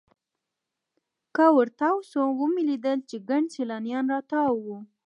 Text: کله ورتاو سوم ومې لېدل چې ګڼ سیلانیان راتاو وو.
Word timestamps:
کله 1.35 1.49
ورتاو 1.57 1.97
سوم 2.11 2.29
ومې 2.37 2.63
لېدل 2.69 2.99
چې 3.09 3.17
ګڼ 3.29 3.43
سیلانیان 3.55 4.05
راتاو 4.13 4.53
وو. 4.65 4.77